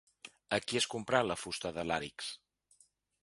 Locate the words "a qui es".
0.55-0.87